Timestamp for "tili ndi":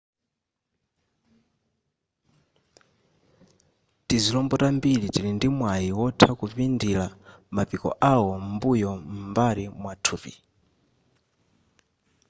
5.13-5.47